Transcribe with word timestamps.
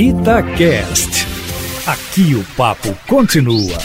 Itacast. 0.00 1.26
Aqui 1.84 2.32
o 2.36 2.44
papo 2.56 2.96
continua. 3.08 3.76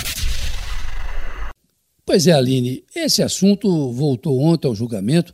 Pois 2.05 2.27
é, 2.27 2.33
Aline, 2.33 2.83
esse 2.95 3.23
assunto 3.23 3.91
voltou 3.91 4.39
ontem 4.39 4.67
ao 4.67 4.75
julgamento 4.75 5.33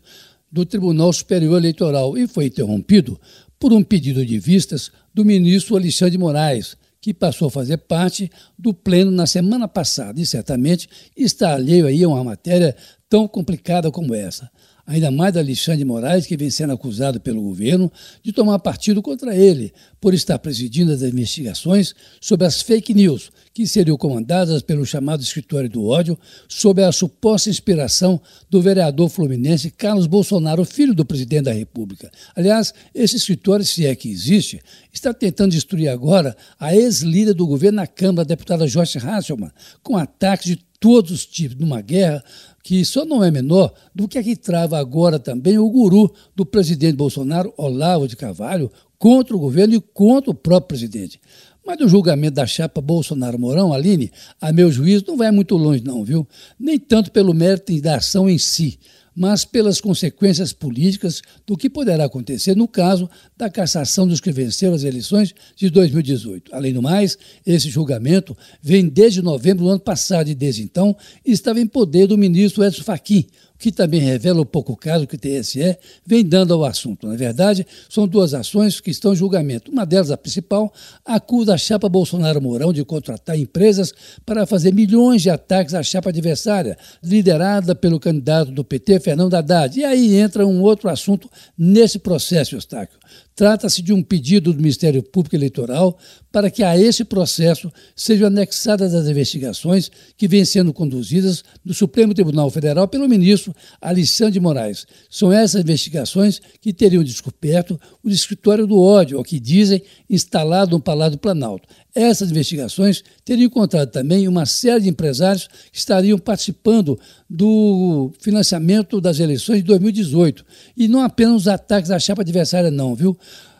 do 0.50 0.65
Tribunal 0.65 1.12
Superior 1.12 1.57
Eleitoral 1.57 2.18
e 2.18 2.29
foi 2.29 2.46
interrompido 2.46 3.20
por 3.60 3.73
um 3.73 3.84
pedido 3.84 4.26
de 4.26 4.39
vistas 4.39 4.89
do 5.13 5.26
ministro 5.26 5.76
Alexandre 5.76 6.18
Moraes, 6.18 6.78
que 7.02 7.14
passou 7.14 7.50
a 7.50 7.52
fazer 7.52 7.80
parte 7.80 8.32
do 8.58 8.74
pleno 8.74 9.12
na 9.12 9.28
semana 9.28 9.68
passada 9.68 10.22
e 10.22 10.26
certamente 10.26 10.88
está 11.14 11.56
alheio 11.56 11.88
aí 11.88 12.06
a 12.06 12.08
uma 12.08 12.24
matéria 12.24 12.74
tão 13.10 13.28
complicada 13.28 13.92
como 13.92 14.16
essa 14.16 14.50
ainda 14.90 15.12
mais 15.12 15.37
Alexandre 15.37 15.85
Moraes, 15.85 16.26
que 16.26 16.35
vem 16.35 16.49
sendo 16.49 16.73
acusado 16.73 17.22
pelo 17.22 17.44
governo 17.44 17.91
de 18.23 18.34
tomar 18.34 18.58
partido 18.58 19.04
contra 19.04 19.35
ele, 19.35 19.72
por 20.02 20.16
estar 20.16 20.40
presidindo 20.40 20.91
as 20.91 21.04
investigações 21.04 21.94
sobre 22.20 22.48
as 22.48 22.59
fake 22.59 22.91
news, 22.91 23.31
que 23.53 23.67
seriam 23.67 23.98
comandadas 23.98 24.62
pelo 24.62 24.85
chamado 24.85 25.21
escritório 25.21 25.70
do 25.70 25.85
ódio, 25.85 26.17
sob 26.48 26.84
a 26.84 26.91
suposta 26.91 27.49
inspiração 27.49 28.22
do 28.49 28.62
vereador 28.62 29.09
fluminense 29.09 29.72
Carlos 29.72 30.08
Bolsonaro, 30.08 30.63
filho 30.63 30.94
do 30.94 31.05
presidente 31.05 31.45
da 31.45 31.52
República. 31.52 32.12
Aliás, 32.35 32.73
esse 32.94 33.17
escritório, 33.17 33.66
se 33.66 33.85
é 33.85 33.95
que 33.95 34.09
existe, 34.09 34.62
está 34.94 35.13
tentando 35.13 35.52
destruir 35.52 35.89
agora 35.89 36.35
a 36.59 36.75
ex-líder 36.75 37.34
do 37.34 37.48
governo 37.48 37.77
na 37.77 37.88
Câmara, 37.88 38.22
a 38.22 38.25
deputada 38.25 38.67
Joyce 38.67 38.98
Hasselmann, 38.98 39.52
com 39.84 39.97
ataques 39.97 40.45
de 40.45 40.70
todos 40.80 41.11
os 41.11 41.25
tipos, 41.25 41.58
numa 41.58 41.81
guerra 41.81 42.23
que 42.63 42.86
só 42.86 43.03
não 43.03 43.23
é 43.23 43.30
menor 43.30 43.73
do 43.94 44.08
que 44.08 44.17
a 44.17 44.23
que 44.23 44.36
trava 44.36 44.77
agora 44.77 45.20
também 45.20 45.58
o 45.58 45.70
guru 45.70 46.13
do 46.36 46.45
presidente 46.45 46.95
Bolsonaro, 46.95 47.53
Olavo 47.58 48.08
de 48.08 48.16
Carvalho, 48.16 48.72
contra 48.97 49.36
o 49.36 49.39
governo 49.39 49.75
e 49.75 49.81
contra 49.81 50.31
o 50.31 50.36
próprio 50.36 50.67
presidente. 50.67 51.20
Mas 51.66 51.80
o 51.81 51.88
julgamento 51.88 52.36
da 52.36 52.48
chapa 52.48 52.81
Bolsonaro-Mourão, 52.81 53.73
Aline, 53.73 54.12
a 54.42 54.52
meu 54.52 54.72
juízo, 54.72 55.06
não 55.08 55.17
vai 55.17 55.31
muito 55.31 55.56
longe, 55.56 55.84
não, 55.84 56.03
viu? 56.03 56.28
Nem 56.59 56.80
tanto 56.80 57.11
pelo 57.11 57.34
mérito 57.34 57.80
da 57.81 57.97
ação 57.97 58.30
em 58.30 58.38
si, 58.38 58.80
mas 59.16 59.44
pelas 59.44 59.81
consequências 59.81 60.53
políticas 60.53 61.22
do 61.45 61.58
que 61.58 61.69
poderá 61.69 62.06
acontecer 62.06 62.56
no 62.56 62.69
caso 62.69 63.09
da 63.38 63.50
cassação 63.50 64.08
dos 64.08 64.22
que 64.22 64.31
venceram 64.31 64.73
as 64.73 64.84
eleições 64.84 65.36
de 65.58 65.69
2018. 65.69 66.56
Além 66.56 66.73
do 66.73 66.81
mais, 66.81 67.17
esse 67.45 67.69
julgamento 67.69 68.36
vem 68.62 68.88
desde 68.88 69.22
novembro 69.22 69.66
do 69.66 69.69
ano 69.72 69.80
passado 69.81 70.30
e 70.30 70.36
desde 70.36 70.64
então 70.64 70.95
estava 71.25 71.59
em 71.59 71.67
poder 71.67 72.08
do 72.08 72.17
ministro 72.17 72.64
Edson 72.64 72.84
Fachin, 72.84 73.28
que 73.60 73.74
também 73.74 74.00
revela 74.00 74.40
o 74.40 74.46
pouco 74.46 74.76
caso 74.76 75.06
que 75.06 75.16
o 75.16 75.20
TSE 75.20 75.78
vem 76.06 76.24
dando 76.26 76.54
ao 76.54 76.64
assunto. 76.64 77.06
Na 77.06 77.16
verdade, 77.18 77.68
são 77.90 78.08
duas 78.08 78.34
ações 78.34 78.80
que 78.80 78.90
estão 78.90 79.12
em 79.12 79.18
julgamento. 79.18 79.70
Uma 79.70 79.86
delas, 79.86 80.10
a 80.10 80.18
principal, 80.18 80.74
acusa 81.06 81.54
a 81.54 81.58
chapa 81.58 81.90
Bolsonaro-Mourão 81.90 82.72
de 82.72 82.86
contratar 82.86 83.38
empresas 83.38 83.94
para 84.26 84.46
fazer 84.46 84.74
milhões 84.74 85.22
de 85.22 85.30
ataques 85.30 85.74
à 85.74 85.84
chapa 85.84 86.10
adversária, 86.10 86.78
liderada 87.04 87.76
pelo 87.76 88.00
candidato 88.00 88.50
do 88.50 88.64
PT, 88.64 89.02
Fernando 89.02 89.34
Haddad. 89.34 89.78
E 89.78 89.84
aí 89.84 90.16
entra 90.16 90.48
um 90.48 90.62
outro 90.62 90.90
assunto 90.90 91.30
nesse 91.58 92.00
processo, 92.00 92.56
Eustáquio. 92.56 92.98
Trata-se 93.36 93.82
de 93.82 93.94
um 93.94 94.04
pedido 94.04 94.52
do 94.52 94.58
Ministério 94.58 95.02
Público 95.02 95.36
Eleitoral 95.36 95.98
para 96.32 96.52
que 96.52 96.62
a 96.62 96.78
esse 96.78 97.06
processo 97.06 97.72
sejam 97.96 98.28
anexadas 98.28 98.94
as 98.94 99.08
investigações 99.08 99.90
que 100.18 100.28
vêm 100.28 100.44
sendo 100.44 100.74
conduzidas 100.74 101.44
no 101.64 101.74
Supremo 101.74 102.14
Tribunal 102.14 102.50
Federal 102.50 102.88
pelo 102.88 103.08
ministro 103.08 103.48
Alexandre 103.81 104.33
de 104.33 104.39
Moraes. 104.39 104.86
São 105.09 105.31
essas 105.31 105.61
investigações 105.61 106.39
que 106.61 106.73
teriam 106.73 107.03
descoberto 107.03 107.80
o 108.03 108.09
escritório 108.09 108.66
do 108.66 108.80
ódio, 108.80 109.17
ao 109.17 109.23
que 109.23 109.39
dizem, 109.39 109.81
instalado 110.09 110.72
no 110.72 110.81
Palácio 110.81 111.14
do 111.14 111.19
Planalto. 111.19 111.67
Essas 111.94 112.30
investigações 112.30 113.03
teriam 113.25 113.47
encontrado 113.47 113.89
também 113.89 114.28
uma 114.28 114.45
série 114.45 114.81
de 114.81 114.89
empresários 114.89 115.47
que 115.72 115.78
estariam 115.78 116.17
participando 116.17 117.00
do 117.30 118.11
financiamento 118.19 119.01
das 119.01 119.19
eleições 119.19 119.57
de 119.57 119.63
2018. 119.63 120.45
E 120.78 120.88
não 120.88 121.01
apenas 121.01 121.41
os 121.41 121.47
ataques 121.47 121.91
à 121.91 122.00
chapa 122.00 122.22
adversária, 122.22 122.72
não, 122.72 122.95
viu? 122.95 123.18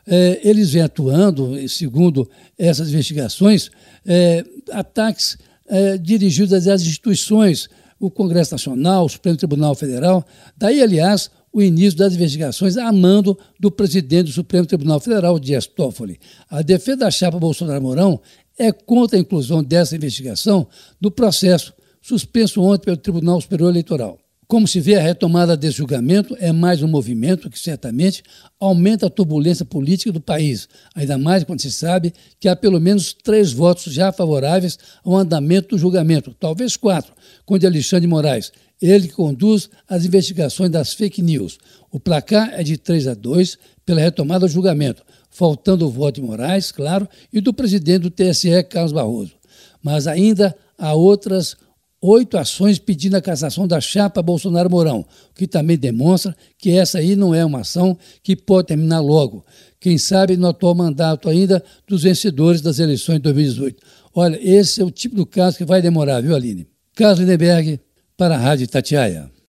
É, 0.08 0.40
eles 0.44 0.72
vêm 0.72 0.82
atuando, 0.82 1.68
segundo 1.68 2.30
essas 2.58 2.90
investigações, 2.90 3.70
é, 4.06 4.44
ataques 4.72 5.38
é, 5.68 5.98
dirigidos 5.98 6.54
às 6.68 6.82
instituições, 6.82 7.70
o 8.00 8.10
Congresso 8.10 8.54
Nacional, 8.54 9.06
o 9.06 9.10
Supremo 9.10 9.38
Tribunal 9.38 9.76
Federal. 9.76 10.26
Daí, 10.56 10.82
aliás, 10.82 11.30
o 11.52 11.62
início 11.62 11.98
das 11.98 12.14
investigações 12.14 12.78
a 12.78 12.92
mando 12.92 13.38
do 13.60 13.70
presidente 13.72 14.28
do 14.28 14.32
Supremo 14.32 14.66
Tribunal 14.66 15.00
Federal, 15.00 15.40
Dias 15.40 15.68
Toffoli. 15.68 16.20
A 16.50 16.62
defesa 16.62 16.98
da 16.98 17.12
chapa 17.12 17.40
Bolsonaro-Mourão 17.40 18.20
é 18.58 18.72
contra 18.72 19.18
a 19.18 19.22
inclusão 19.22 19.64
dessa 19.64 19.96
investigação 19.96 20.68
no 21.02 21.10
processo 21.10 21.74
suspenso 22.02 22.62
ontem 22.62 22.86
pelo 22.86 22.98
Tribunal 22.98 23.42
Superior 23.42 23.70
Eleitoral. 23.70 24.20
Como 24.50 24.68
se 24.68 24.82
vê, 24.82 24.96
a 24.96 25.00
retomada 25.00 25.56
desse 25.56 25.78
julgamento 25.78 26.36
é 26.40 26.52
mais 26.52 26.82
um 26.82 26.88
movimento 26.88 27.52
que 27.52 27.60
certamente 27.60 28.24
aumenta 28.60 29.06
a 29.06 29.10
turbulência 29.10 29.64
política 29.64 30.12
do 30.12 30.20
país, 30.20 30.68
ainda 30.96 31.20
mais 31.20 31.44
quando 31.44 31.62
se 31.62 31.72
sabe 31.72 32.12
que 32.40 32.50
há 32.50 32.56
pelo 32.56 32.82
menos 32.82 33.14
três 33.14 33.54
votos 33.54 33.94
já 33.94 34.12
favoráveis 34.12 34.80
ao 35.06 35.16
andamento 35.16 35.76
do 35.76 35.78
julgamento, 35.78 36.36
talvez 36.40 36.76
quatro, 36.76 37.14
com 37.46 37.54
o 37.54 37.60
de 37.60 37.68
Alexandre 37.68 38.08
Moraes, 38.08 38.52
ele 38.82 39.08
que 39.08 39.14
conduz 39.14 39.70
as 39.88 40.04
investigações 40.04 40.72
das 40.72 40.94
fake 40.94 41.22
news. 41.22 41.60
O 41.92 42.00
placar 42.00 42.52
é 42.52 42.64
de 42.64 42.76
3 42.76 43.08
a 43.08 43.14
2 43.14 43.56
pela 43.86 44.02
retomada 44.02 44.48
do 44.48 44.52
julgamento, 44.52 45.04
faltando 45.30 45.86
o 45.86 45.92
voto 45.92 46.16
de 46.16 46.22
Moraes, 46.24 46.72
claro, 46.72 47.08
e 47.32 47.40
do 47.40 47.54
presidente 47.54 48.02
do 48.02 48.10
TSE, 48.10 48.64
Carlos 48.64 48.94
Barroso. 48.94 49.34
Mas 49.84 50.08
ainda 50.08 50.56
há 50.76 50.96
outras 50.96 51.56
oito 52.02 52.38
ações 52.38 52.80
pedindo 52.80 53.16
a 53.16 53.22
cassação 53.22 53.68
da 53.68 53.82
chapa 53.82 54.22
Bolsonaro-Mourão, 54.22 55.02
o 55.02 55.34
que 55.34 55.48
também 55.48 55.78
demonstra 55.78 56.36
que 56.58 56.72
essa 56.72 57.00
aí 57.00 57.16
não 57.16 57.34
é 57.34 57.44
uma 57.44 57.62
ação 57.62 57.98
que 58.24 58.36
pode 58.36 58.68
terminar 58.68 59.00
logo. 59.00 59.46
Quem 59.80 59.98
sabe 59.98 60.38
no 60.38 60.48
atual 60.48 60.76
mandato 60.76 61.30
ainda 61.30 61.64
dos 61.88 62.04
vencedores 62.04 62.62
das 62.62 62.80
eleições 62.80 63.18
de 63.18 63.24
2018. 63.24 63.84
Olha, 64.14 64.40
esse 64.42 64.82
é 64.82 64.86
o 64.86 64.92
tipo 64.92 65.16
do 65.16 65.26
caso 65.26 65.58
que 65.58 65.66
vai 65.66 65.82
demorar, 65.82 66.22
viu, 66.22 66.36
Aline? 66.36 66.68
Carlos 66.96 67.20
Lindenberg, 67.20 67.80
para 68.18 68.36
a 68.36 68.38
Rádio 68.38 68.68
Tatiaia. 68.68 69.39